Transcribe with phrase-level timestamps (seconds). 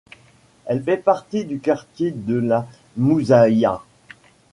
[0.65, 2.67] Elle fait partie du quartier de la
[2.97, 3.81] Mouzaïa.